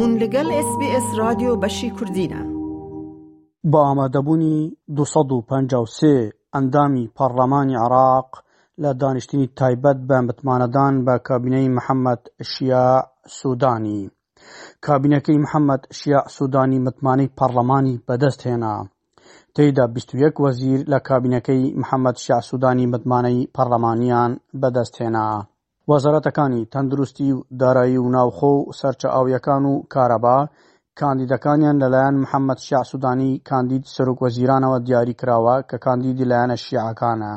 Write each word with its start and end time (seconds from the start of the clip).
بوون 0.00 0.14
لەگەڵ 0.22 0.48
SسBS 0.66 1.06
رادیۆ 1.22 1.52
بەشی 1.62 1.88
کوردینە 1.96 2.42
بە 3.70 3.78
ئامادەبوونی 3.86 4.56
253 4.98 6.12
ئەندامی 6.54 7.06
پەرلەمانی 7.16 7.76
عراق 7.84 8.28
لە 8.82 8.90
دانیشتنی 9.00 9.46
تایبەت 9.58 9.98
بە 10.08 10.16
متمانەدان 10.28 10.94
بە 11.06 11.14
کابینەی 11.28 11.72
محەممەد 11.76 12.22
شیع 12.50 12.84
سوودانی 13.38 14.00
کابینەکەی 14.86 15.38
محەممەد 15.44 15.82
شیع 15.98 16.22
سوودانی 16.36 16.78
متمانەی 16.86 17.32
پەرلەمانی 17.38 17.96
بەدەست 18.08 18.40
هێنا 18.48 18.74
تێیدا 19.54 19.84
21 19.94 20.34
وەزیر 20.44 20.80
لە 20.92 20.98
کابینەکەی 21.08 21.62
محەممەد 21.80 22.16
شیع 22.24 22.40
سوودانی 22.48 22.86
متمانەی 22.92 23.48
پەرلەمانیان 23.56 24.30
بەدەستهێنا 24.60 25.26
وەزارەتەکانی 25.90 26.62
تەندروستی 26.72 27.28
و 27.36 27.42
دارایی 27.60 27.98
و 28.04 28.10
ناوخۆ 28.16 28.52
و 28.58 28.70
سەرچە 28.80 29.08
ئاویەکان 29.14 29.62
و 29.70 29.74
کارەبا 29.94 30.38
کاندیدەکانیان 31.00 31.76
لەلایەن 31.82 32.16
محەممەد 32.22 32.58
شیع 32.66 32.82
سوودانی 32.90 33.30
کاندید 33.50 33.84
سەرۆک 33.94 34.18
وەزیرانەوە 34.24 34.78
دیاری 34.86 35.18
کراوە 35.20 35.56
کە 35.70 35.76
کاندیدی 35.84 36.28
لایەنە 36.30 36.56
شیعەکانە 36.64 37.32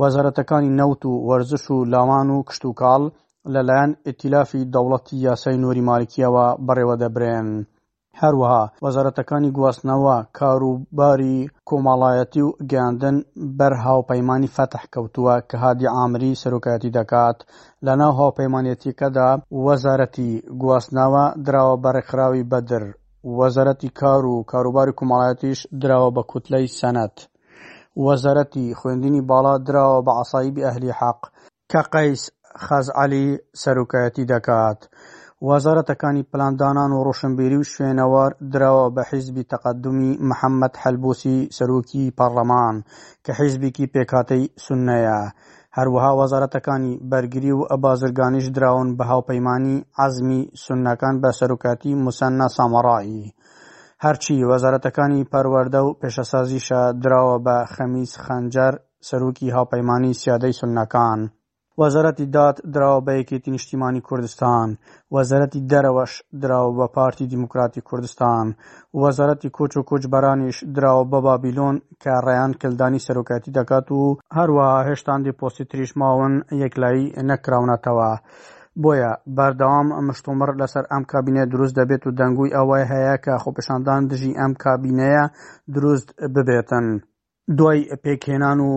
وەزارەتەکانی 0.00 0.74
نەوت 0.80 1.02
و 1.06 1.12
وەرزش 1.28 1.64
و 1.74 1.76
لاوان 1.92 2.28
و 2.36 2.42
کشت 2.48 2.62
و 2.66 2.76
کاڵ 2.80 3.02
لەلایەن 3.54 3.90
ئتیلافی 4.08 4.68
دەوڵەتی 4.74 5.16
یاسای 5.26 5.60
نۆری 5.62 5.82
مالکیەوە 5.90 6.46
بڕێوە 6.66 6.94
دەبرێن. 7.02 7.48
هەروەها 8.20 8.62
وەزارەتەکانی 8.84 9.50
گواستنەوە 9.56 10.16
کاروباری 10.38 11.38
کۆمەڵایەتی 11.68 12.42
و 12.46 12.54
گەاندن 12.70 13.16
بەر 13.58 13.72
هاوپەیمانی 13.86 14.52
فەتح 14.56 14.82
کەوتووە 14.94 15.34
کە 15.48 15.56
هادی 15.64 15.92
ئامری 15.94 16.38
سەرۆکایەتی 16.42 16.94
دەکات 16.98 17.38
لە 17.86 17.92
ناو 18.00 18.12
هاوپەیمانەتیکەدا 18.20 19.30
وەزارەتی 19.66 20.30
گواستنەوە 20.62 21.24
دراوە 21.46 21.76
بەرەخراوی 21.84 22.48
بەدر 22.52 22.82
وەزارەتی 23.38 23.90
کار 24.00 24.22
و 24.32 24.44
کاروباری 24.52 24.96
کۆمەڵایەتیش 24.98 25.58
دراوە 25.82 26.10
بە 26.16 26.22
کوتلەی 26.30 26.66
سەنەت 26.80 27.16
وەزارەتی 28.06 28.74
خوێندنی 28.78 29.26
باڵا 29.30 29.54
دراوە 29.68 29.98
بە 30.06 30.12
عسایبی 30.22 30.64
ئەهلی 30.66 30.96
حەق 31.00 31.20
کە 31.70 31.82
قەیس 31.94 32.22
خەزعلی 32.64 33.26
سەرۆکایەتی 33.62 34.24
دەکات. 34.32 34.80
وەزارەتەکانی 35.50 36.22
پلاندانان 36.32 36.90
و 36.94 37.04
ڕۆشنبیری 37.06 37.58
و 37.60 37.68
شوێنەوەر 37.72 38.30
دراوە 38.52 38.86
بە 38.94 39.02
حیزبی 39.10 39.44
تەقدمی 39.52 40.12
محەممەد 40.28 40.74
هەلبوسی 40.82 41.38
سەرۆکی 41.56 42.12
پەرلەمان 42.18 42.76
کە 43.24 43.30
حیزبێکی 43.38 43.90
پێکاتەی 43.94 44.44
سنەیە. 44.64 45.20
هەروەها 45.76 46.12
وەزارەتەکانی 46.20 46.92
بەرگری 47.10 47.52
و 47.58 47.66
ئەبازرگانیش 47.70 48.46
دراون 48.56 48.88
بە 48.98 49.04
هاوپەیمانی 49.12 49.76
عزمی 50.04 50.40
سنەکان 50.64 51.14
بە 51.22 51.30
سەرۆکاتی 51.38 51.92
موسەنە 52.04 52.46
سامەڕایی. 52.56 53.32
هەرچی 54.04 54.46
وەزارەتەکانی 54.50 55.26
پەروەەردە 55.32 55.80
و 55.86 55.94
پێشەسازیشە 56.00 56.82
دراوە 57.02 57.36
بە 57.46 57.56
خەمیز 57.74 58.12
خەنجەر 58.24 58.74
سەرۆکی 59.08 59.52
هاوپەیمانی 59.56 60.12
سیادەی 60.20 60.58
سنەکان. 60.60 61.20
وەزارەتی 61.80 62.26
داد 62.36 62.54
دراوە 62.74 63.00
بە 63.06 63.12
یەکێتی 63.20 63.52
نیشتیمانی 63.56 64.04
کوردستان 64.08 64.68
وەزارەتی 65.14 65.60
دەرەوەش 65.70 66.12
دراوە 66.42 66.70
بە 66.78 66.86
پارتی 66.96 67.28
دیموکراتی 67.32 67.84
کوردستان 67.88 68.46
وەزارەتی 69.02 69.50
کۆچ 69.56 69.72
و 69.76 69.86
کۆچبەرانیش 69.90 70.56
دراوە 70.76 71.04
بە 71.12 71.18
بابیلۆن 71.26 71.76
کە 72.02 72.12
ڕێیان 72.26 72.52
کلدانی 72.62 73.04
سەرۆکاتی 73.06 73.54
دەکات 73.58 73.86
و 73.92 74.00
هەروەها 74.36 74.80
هێشتاندی 74.88 75.36
پۆستی 75.40 75.64
تریش 75.70 75.90
ماون 76.00 76.34
یەکلایی 76.62 77.12
نەکراونەتەوە. 77.30 78.12
بۆیە 78.82 79.12
بەردەوام 79.36 79.88
مشتومڕ 80.08 80.50
لەسەر 80.60 80.84
ئەم 80.92 81.02
کابینە 81.12 81.42
دروست 81.52 81.74
دەبێت 81.80 82.02
و 82.04 82.14
دەنگوی 82.20 82.54
ئەوەی 82.56 82.84
هەیە 82.92 83.16
کە 83.24 83.32
خۆپشاندان 83.42 84.00
دژی 84.10 84.36
ئەم 84.40 84.52
کابینەیە 84.64 85.24
دروست 85.74 86.08
ببێتن. 86.34 86.86
دوای 87.58 87.82
پێکهێنان 88.04 88.58
و 88.68 88.70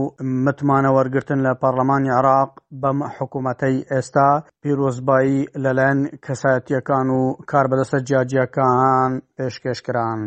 متمانە 0.46 0.90
وەرگتن 0.98 1.40
لە 1.48 1.52
پەرلەمانی 1.62 2.12
عراق 2.20 2.52
بەم 2.82 2.98
حکوومەتەی 3.18 3.86
ئێستا 3.92 4.30
پیرۆزبایی 4.62 5.48
لەلایەن 5.64 6.00
کەسایەتیەکان 6.26 7.08
و 7.18 7.22
کاربەدەسە 7.52 7.98
جیاجیەکان 8.08 9.12
پێشکەشکران. 9.38 10.22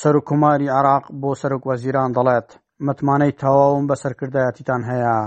سەرکوماری 0.00 0.68
عراق 0.78 1.04
بۆ 1.20 1.30
سەرک 1.40 1.62
وەزیران 1.70 2.10
دەڵێت 2.16 2.48
متمانەی 2.86 3.36
تەواوم 3.42 3.84
بە 3.90 3.94
سەرکردایەتیتان 4.02 4.82
هەیە. 4.90 5.18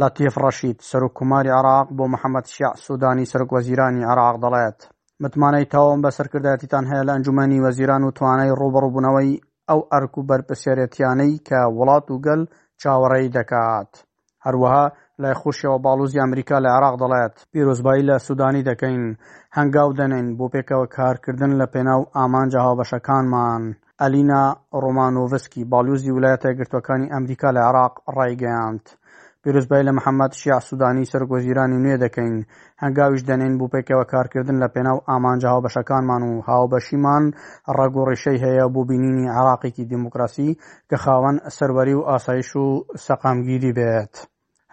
لاتیف 0.00 0.34
ڕەشید 0.42 0.78
سەرکوماری 0.90 1.54
عراق 1.58 1.86
بۆ 1.96 2.04
محەممەد 2.14 2.46
شیع 2.54 2.72
سوودانی 2.84 3.28
سەرک 3.32 3.48
وەزیرانی 3.56 4.08
عراق 4.12 4.34
دەڵێت. 4.44 4.78
متمانەی 5.22 5.68
تاوام 5.72 6.00
بە 6.04 6.10
سەرکردایەتیتان 6.18 6.84
هەیە 6.90 7.02
لە 7.08 7.12
ئەنجومی 7.14 7.62
وەزیران 7.66 8.02
و 8.04 8.14
توانای 8.18 8.56
ڕوبڕووبوونەوەی 8.60 9.30
ئەو 9.70 9.80
ئەرک 9.92 10.12
و 10.16 10.26
بەرپرسێرەتیانەی 10.30 11.34
کە 11.48 11.60
وڵات 11.78 12.06
و 12.10 12.22
گەل 12.26 12.42
چاوەڕێی 12.80 13.32
دەکات 13.36 13.90
هەروەها 14.44 14.84
لای 15.22 15.38
خوشیەوە 15.40 15.78
باڵوزی 15.84 16.22
ئەمریکا 16.22 16.56
لە 16.64 16.70
عراق 16.76 16.94
دەڵێت 17.02 17.34
پیرۆزبایی 17.52 18.06
لە 18.10 18.16
سودانی 18.26 18.66
دەکەین 18.70 19.02
هەنگاو 19.56 19.96
دەنین 20.00 20.26
بۆ 20.38 20.46
پێکەوە 20.54 20.86
کارکردن 20.96 21.52
لە 21.60 21.66
پێناو 21.74 22.02
ئامانجە 22.16 22.60
هاوبەشەکانمان 22.66 23.62
ئەلینا 24.00 24.44
ڕۆمانۆڤسکی 24.82 25.68
باڵوزی 25.72 26.12
ویلایەتە 26.14 26.50
گرتوەکانی 26.58 27.12
ئەمریکا 27.14 27.48
لە 27.56 27.62
عراق 27.68 27.94
ڕایگەیاند 28.16 28.84
پیرۆزبای 29.46 29.82
لە 29.88 29.92
محەممەد 29.98 30.32
شیع 30.40 30.58
سوودانی 30.68 31.04
سەرگۆزیرانی 31.12 31.78
نوێ 31.84 31.96
دەکەین 32.04 32.34
هەنگاویش 32.82 33.20
دەنێن 33.30 33.54
بوو 33.58 33.72
پێکەوە 33.74 34.04
کارکردن 34.12 34.56
لە 34.62 34.68
پێناو 34.74 35.04
ئامانجە 35.10 35.48
هاوبەشەکانمان 35.52 36.22
و 36.26 36.32
هاوبەشیمان 36.48 37.24
ڕێگۆڕیشەی 37.76 38.42
هەیە 38.44 38.66
بۆ 38.74 38.80
بینینی 38.88 39.32
عراقێکی 39.38 39.84
دیموکراسی 39.92 40.50
کە 40.90 40.96
خاوەن 41.04 41.36
سەروەری 41.56 41.94
و 41.98 42.06
ئاسایش 42.10 42.50
و 42.62 42.66
سەقامگیری 43.06 43.72
بێت. 43.78 44.14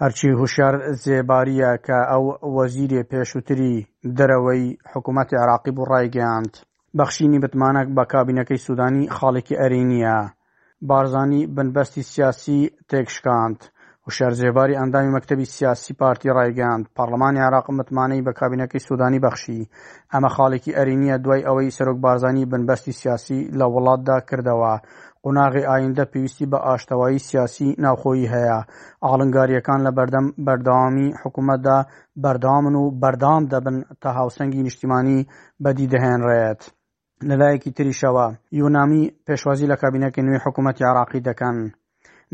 هەرچی 0.02 0.30
هوشار 0.40 0.76
زێباریە 1.04 1.72
کە 1.86 1.98
ئەو 2.12 2.26
وەزیرێ 2.56 3.02
پێشووتری 3.12 3.76
دەرەوەی 4.18 4.66
حکوومەتی 4.92 5.40
عراقی 5.44 5.72
بوو 5.76 5.90
ڕایگەاند. 5.92 6.54
بەخشینی 6.98 7.40
بتمانەك 7.44 7.88
بە 7.96 8.04
کابینەکەی 8.14 8.64
سوودانی 8.66 9.10
خاڵێکی 9.16 9.60
ئەرینیە. 9.62 10.18
بارزانی 10.90 11.42
بنبەستی 11.56 12.04
سیاسی 12.14 12.62
تێکشکاند 12.92 13.60
وشار 14.08 14.32
جێباری 14.40 14.78
ئەندامی 14.80 15.14
مەکتبی 15.18 15.52
سیاسی 15.56 15.94
پارتی 16.02 16.30
ڕایگەاند 16.38 16.84
پارلمانی 16.98 17.46
عراق 17.48 17.68
متمانەی 17.78 18.24
بە 18.26 18.32
کابینەکەی 18.40 18.84
سوودانی 18.88 19.24
بەخشی 19.26 19.68
ئەمە 20.14 20.30
خاڵێکی 20.36 20.76
ئەرینیە 20.78 21.18
دوای 21.24 21.46
ئەوەی 21.48 21.74
سەرۆک 21.78 21.98
بارزانانی 22.06 22.50
بنبەستی 22.52 22.98
سیاسی 23.02 23.40
لە 23.60 23.66
وڵاتدا 23.74 24.18
کردەوە 24.30 24.74
قۆناغی 25.24 25.68
ئایندە 25.72 26.06
پێویستی 26.12 26.50
بە 26.52 26.60
ئاشتەوایی 26.68 27.24
سیاسی 27.30 27.70
ناوخۆیی 27.84 28.32
هەیە 28.34 28.60
ئاڵنگاریەکان 29.06 29.80
لە 29.86 29.92
بەردەم 29.98 30.28
بەردەوامی 30.46 31.08
حکوومەتدا 31.22 31.78
بەردامن 32.24 32.76
و 32.82 32.86
بەردام 33.04 33.44
دەبن 33.52 33.76
تا 34.02 34.10
هاوسەنگی 34.20 34.64
نیشتیمانی 34.68 35.20
بەدی 35.64 35.88
دەهێنڕێت. 35.94 36.62
لەلایەکی 37.30 37.76
تریشەوە 37.78 38.28
یۆنامی 38.62 39.04
پێشوازی 39.28 39.70
لە 39.72 39.76
کابینەکە 39.82 40.20
نوێی 40.26 40.44
حکوومەتی 40.46 40.88
عراقی 40.92 41.26
دەکەن. 41.30 41.60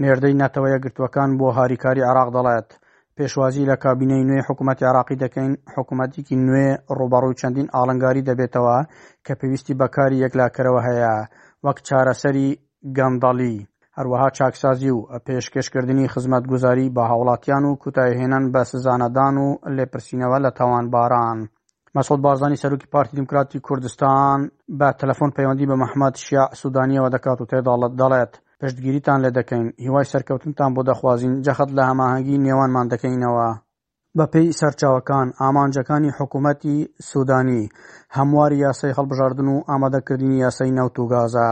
نێردەی 0.03 0.37
نەتەوەیە 0.41 0.77
گرتوەکان 0.83 1.29
بۆ 1.39 1.47
هاریکاری 1.57 2.07
عراق 2.09 2.29
دەڵێت 2.35 2.69
پێشوازی 3.17 3.67
لە 3.71 3.75
کابینەی 3.83 4.27
نوێی 4.29 4.45
حکوومەتی 4.47 4.87
عراقی 4.89 5.19
دەکەین 5.23 5.53
حکوومەتێکی 5.75 6.35
نوێ 6.47 6.67
ڕوبەڕوو 6.97 7.37
چەندین 7.39 7.67
ئالنگاری 7.75 8.25
دەبێتەوە 8.29 8.77
کە 9.25 9.33
پێویستی 9.39 9.77
بەکاری 9.81 10.21
یەکلاکەرەوە 10.23 10.81
هەیە 10.87 11.15
وەک 11.65 11.77
چارەسەری 11.87 12.47
گەندەڵی 12.97 13.57
هەروەها 13.97 14.29
چاکسازی 14.37 14.91
و 14.95 14.99
پێشکەشکردنی 15.27 16.11
خزمەت 16.13 16.43
گوزاری 16.51 16.91
بە 16.95 17.03
هاوڵاتیان 17.11 17.63
و 17.65 17.77
کوتایهێنان 17.83 18.43
بە 18.53 18.61
سزانەدان 18.71 19.35
و 19.45 19.47
لێپرسینەوە 19.77 20.37
لە 20.45 20.49
تاوانباران. 20.57 21.39
مەسود 21.95 22.19
بازانی 22.25 22.59
سەرروکی 22.61 22.87
پارتی 22.93 23.15
دموکراتی 23.17 23.63
کوردستان 23.67 24.37
بە 24.79 24.89
تەلەفۆن 24.99 25.31
پەیوەندی 25.37 25.69
بە 25.69 25.75
مەحمەد 25.83 26.15
شیع 26.23 26.45
سوودانیەوە 26.61 27.09
دەکات 27.15 27.39
و 27.41 27.49
تێداڵت 27.51 27.93
دەڵێت 28.01 28.33
پشتگیریتان 28.63 29.17
لێ 29.25 29.31
دەکەین 29.37 29.65
هیوای 29.85 30.09
سەرکەوتنتان 30.11 30.71
بۆ 30.75 30.81
دەخوازیین 30.89 31.35
جەخەت 31.45 31.69
لە 31.77 31.83
هەماهنگگی 31.89 32.41
نێوانمان 32.45 32.85
دەکەینەوە 32.93 33.47
بەپێی 34.19 34.55
سەرچاوەکان 34.59 35.27
ئامانجەکانی 35.41 36.15
حکوومەتی 36.19 36.77
سوودانی 37.09 37.69
هەمواری 38.17 38.61
یاسای 38.65 38.95
هەڵبژاردن 38.97 39.47
و 39.53 39.63
ئامادەکردنی 39.69 40.41
یاسای 40.45 40.75
نەوتوگازە 40.77 41.47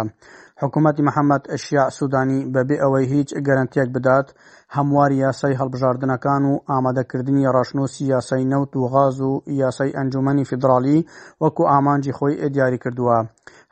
حکوومەتی 0.62 1.06
محەممەد 1.08 1.44
ئەشیا 1.54 1.84
سوودانی 1.98 2.40
بەبێ 2.54 2.76
ئەوەی 2.84 3.10
هیچ 3.14 3.30
گەرنتیەک 3.48 3.90
بدات 3.96 4.28
هەمواری 4.76 5.22
یاسای 5.26 5.58
هەڵبژاردنەکان 5.60 6.44
و 6.50 6.54
ئامادەکردنی 6.72 7.50
ڕاشنوسی 7.56 8.04
یاسای 8.16 8.46
نەوت 8.52 8.72
و 8.76 8.88
غاز 8.94 9.16
و 9.22 9.32
یاسای 9.64 9.96
ئەنجومی 9.98 10.44
فیدراالی 10.50 11.00
وەکو 11.44 11.64
ئامانجی 11.74 12.16
خۆی 12.18 12.40
ئێدیاری 12.42 12.80
کردووە 12.84 13.18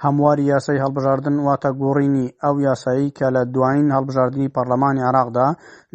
هەمواری 0.04 0.44
یاسای 0.54 0.82
هەڵبژاردن 0.84 1.36
واتە 1.48 1.70
گۆڕینی 1.82 2.28
ئەو 2.44 2.56
یاسایی 2.68 3.14
کە 3.18 3.28
لە 3.36 3.42
دوایین 3.54 3.88
هەڵبژاردننی 3.96 4.54
پەرلەمانی 4.56 5.08
عراقدا 5.10 5.48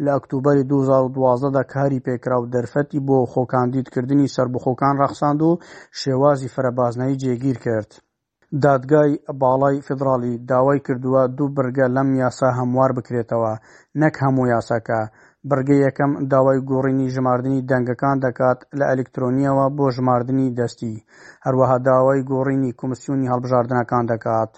لە 0.03 0.09
ئەکتوبری 0.15 0.67
2012دا 0.71 1.63
کاری 1.73 2.03
پێکرا 2.07 2.37
و 2.39 2.49
دەرفەتی 2.53 3.03
بۆ 3.07 3.17
خۆکاندیدکردنی 3.33 4.31
سربخۆکان 4.35 4.93
ڕەخساند 5.01 5.41
و 5.47 5.51
شێوازی 6.01 6.51
فرەبازنایی 6.55 7.19
جێگیر 7.23 7.57
کرد. 7.65 7.89
دادگای 8.63 9.11
باڵای 9.41 9.83
فدراالی 9.87 10.33
داوای 10.51 10.79
کردووە 10.87 11.23
دوو 11.37 11.53
بەرگە 11.57 11.87
لەم 11.95 12.09
یاسا 12.23 12.49
هەموار 12.59 12.91
بکرێتەوە 12.97 13.53
نەک 14.01 14.15
هەموو 14.23 14.45
یاساکە 14.55 15.01
بڕگەی 15.49 15.83
یەکەم 15.87 16.11
داوای 16.31 16.59
گۆڕینی 16.69 17.07
ژماردنی 17.15 17.65
دەنگەکان 17.71 18.17
دەکات 18.25 18.59
لە 18.79 18.85
ئەلکترۆنیەوە 18.91 19.65
بۆ 19.77 19.85
ژماردنی 19.97 20.53
دەستی 20.59 20.95
هەروەها 21.45 21.77
داوای 21.87 22.21
گۆڕینی 22.31 22.71
کمیسیونی 22.79 23.29
هەڵبژاردنەکان 23.31 24.03
دەکات. 24.13 24.51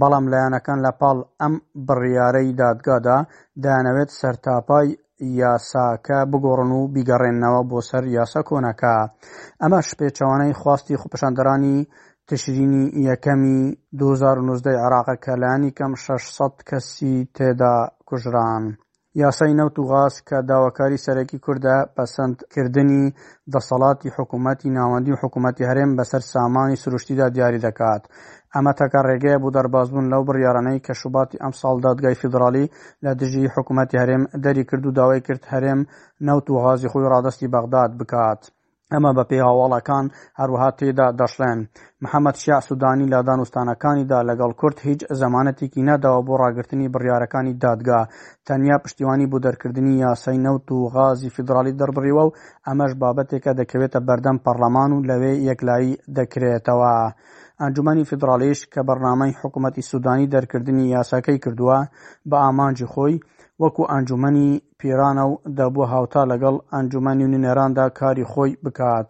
بەڵام 0.00 0.24
لایەنەکان 0.32 0.78
لە 0.86 0.92
پاڵ 1.00 1.18
ئەم 1.40 1.54
بڕیارەی 1.86 2.56
دادگادا 2.60 3.18
دانەوێت 3.62 4.10
سەرتاپای 4.20 4.88
یاساکە 5.40 6.18
بگۆڕن 6.30 6.70
و 6.78 6.80
بیگەڕێنەوە 6.94 7.60
بۆ 7.70 7.78
سەر 7.90 8.04
یاسە 8.16 8.40
کۆنەکە 8.48 8.94
ئەمە 9.62 9.80
شپێچەوانەی 9.88 10.58
خواستی 10.60 11.00
خوپەشاندەرانی 11.00 11.78
تشرینی 12.28 12.84
یەکەمی 13.08 13.60
2019 14.00 14.70
عراقە 14.84 15.14
کەلانی 15.24 15.74
کەم 15.78 15.92
600 16.06 16.54
کەسی 16.68 17.16
تێدا 17.36 17.76
کوژران. 18.08 18.64
یاسای 19.20 19.54
نەوت 19.60 19.76
و 19.78 19.84
غاز 19.90 20.14
کە 20.28 20.38
داواکاری 20.50 21.02
سەرەکی 21.04 21.38
کووردە 21.44 21.76
پەسەندکردنی 21.96 23.04
دەسەڵاتی 23.54 24.12
حکوومەتتی 24.16 24.74
ناوەندی 24.78 25.12
و 25.12 25.20
حکوومەتتی 25.22 25.68
هەرێم 25.70 25.90
بەسەر 25.98 26.22
سامانی 26.32 26.80
سروشتیدا 26.82 27.26
دیاری 27.34 27.62
دەکات 27.66 28.02
ئەمە 28.54 28.72
تەکە 28.80 29.00
ڕێگەیە 29.08 29.38
بوو 29.42 29.54
دەربازبوون 29.56 30.06
لەو 30.12 30.22
بڕیارانەی 30.28 30.84
کە 30.86 30.92
شوباتی 31.00 31.40
ئەم 31.42 31.52
ساڵ 31.60 31.76
دادگای 31.86 32.18
فیدراالی 32.20 32.66
لە 33.04 33.10
دژی 33.20 33.52
حکوومەتتی 33.54 34.00
هەرێم 34.02 34.22
دەری 34.44 34.64
کرد 34.68 34.84
و 34.86 34.94
داوای 34.98 35.24
کرد 35.26 35.42
هەرێم 35.52 35.80
نەوت 36.26 36.46
و 36.50 36.60
غازی 36.64 36.90
خۆی 36.92 37.10
ڕادستی 37.12 37.50
بەغداد 37.54 37.90
بکات. 38.00 38.40
ئەمە 38.92 39.10
بە 39.16 39.24
پێی 39.30 39.44
هاواڵەکان 39.48 40.04
هەروەها 40.40 40.70
تێدا 40.78 41.06
دەشڵێن 41.20 41.58
محەممەد 42.02 42.36
شیا 42.42 42.58
سوودانی 42.68 43.10
لە 43.12 43.18
دانوستانەکانیدا 43.28 44.18
لەگەڵ 44.30 44.50
کورت 44.60 44.78
هیچ 44.88 45.00
زەمانەتێکی 45.20 45.86
نەداوە 45.90 46.20
بۆ 46.26 46.34
ڕاگررتنی 46.42 46.92
بڕیارەکانی 46.94 47.58
دادگا 47.64 48.00
تەنیا 48.46 48.76
پشتیوانی 48.84 49.30
بۆ 49.30 49.38
دەرکردنی 49.46 49.94
یاسای 50.04 50.42
نەوت 50.46 50.66
و 50.72 50.78
غازی 50.94 51.32
فیدراالی 51.36 51.76
دەربڕیوە 51.80 52.22
و 52.26 52.34
ئەمەش 52.66 52.92
بابەتێکە 53.00 53.50
دەکەوێتە 53.60 53.98
بەردەم 54.08 54.36
پەرلەمان 54.44 54.90
و 54.92 55.04
لەوێ 55.08 55.32
یەکلایی 55.48 55.92
دەکرێتەوە. 56.18 56.92
ئەنجومی 57.62 58.08
فیدراالیش 58.10 58.60
کە 58.72 58.80
بەرنامەی 58.88 59.36
حکوومەتی 59.40 59.86
سوودانی 59.90 60.30
دەرکردنی 60.34 60.84
یاساکەی 60.96 61.42
کردووە 61.44 61.78
بە 62.30 62.36
ئامانجی 62.44 62.90
خۆی 62.92 63.14
وەکو 63.62 63.82
ئەنجومنی 63.92 64.50
پیرانە 64.80 65.24
و 65.30 65.32
دەبوو 65.58 65.90
هاوتا 65.92 66.22
لەگەڵ 66.32 66.54
ئەنجومنی 66.74 67.30
نوێنێراندا 67.32 67.86
کاری 68.00 68.28
خۆی 68.32 68.50
بکات 68.64 69.08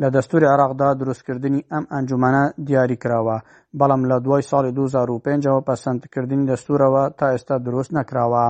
لە 0.00 0.08
دەستوری 0.14 0.50
عراقدا 0.54 0.88
دروستکردنی 1.00 1.66
ئەم 1.72 1.84
ئەنجومانە 1.94 2.44
دیاری 2.66 3.00
کراوە 3.02 3.38
بەڵام 3.78 4.02
لە 4.10 4.16
دوای 4.24 4.46
ساڵی 4.50 4.72
2005ەوە 4.78 5.60
پەسەندکردنی 5.68 6.48
دەستورەوە 6.50 7.04
تا 7.18 7.26
ئێستا 7.32 7.56
دروست 7.66 7.90
نەکراوە. 7.98 8.44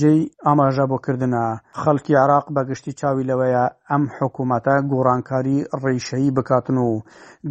جێی 0.00 0.20
ئاماژە 0.46 0.84
بۆکردنە 0.92 1.44
خەڵکی 1.80 2.14
عراق 2.22 2.46
بەگشتی 2.54 2.96
چاوی 3.00 3.26
لەوەیە 3.30 3.64
ئەم 3.90 4.04
حکوومەتە 4.18 4.76
گۆڕانکاری 4.92 5.58
ڕیشەیی 5.82 6.34
بکاتن 6.36 6.76
و 6.88 6.92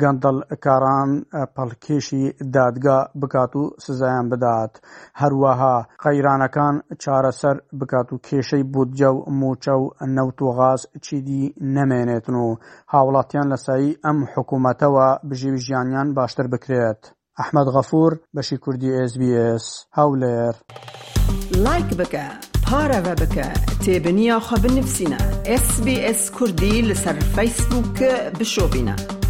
گەندەڵکاران 0.02 1.12
پەڵکێشی 1.56 2.24
دادگا 2.56 3.00
بکات 3.22 3.52
و 3.60 3.64
سزایان 3.86 4.26
بدات 4.34 4.74
هەروەها 5.22 5.76
قەیرانەکان 6.04 6.76
چارەسەر 7.04 7.58
بکات 7.80 8.08
و 8.14 8.22
کێشەی 8.28 8.66
بودجە 8.74 9.10
و 9.14 9.18
موچە 9.40 9.76
و 9.82 9.86
نەوت 10.18 10.38
و 10.42 10.52
غاز 10.58 10.82
چیدی 11.06 11.44
نەمێنێتن 11.76 12.36
و 12.46 12.50
هاوڵاتیان 12.94 13.48
لەسایی 13.54 13.98
ئەم 14.06 14.20
حکوومەتەوە 14.34 15.08
بژی 15.30 15.52
ژیانیان 15.66 16.08
باشتر 16.18 16.46
بکرێت. 16.54 17.02
ئەحمد 17.40 17.68
غەفور 17.76 18.12
بەشی 18.36 18.58
کوردی 18.64 18.92
SسBS 19.12 19.66
هاولێر. 19.98 20.56
لایک 21.64 21.90
بکە 22.00 22.26
پارەوە 22.66 23.14
اس 23.22 23.58
تێبنییاخوا 23.84 24.58
اس 26.12 26.24
کردی 26.38 26.82
لسر 26.90 27.16
لەسەر 27.16 27.18
فيسبوك 27.36 27.98
بشۆبینە. 28.38 29.23